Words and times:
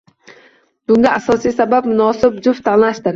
Bunga 0.91 1.11
asosiy 1.17 1.53
sabab, 1.57 1.91
munosib 1.91 2.41
juft 2.49 2.65
tanlashdir. 2.69 3.09